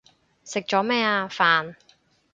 [0.43, 1.27] 食咗咩啊？
[1.31, 1.75] 飯